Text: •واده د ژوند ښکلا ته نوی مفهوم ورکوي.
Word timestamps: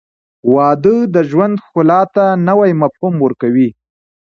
•واده 0.53 0.95
د 1.13 1.15
ژوند 1.29 1.55
ښکلا 1.65 2.01
ته 2.15 2.23
نوی 2.47 2.71
مفهوم 2.81 3.15
ورکوي. 3.25 3.69